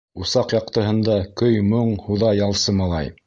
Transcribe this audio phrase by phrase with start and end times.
[0.23, 3.15] Усаҡ яҡтыһында көй-моң һуҙа ялсы малай.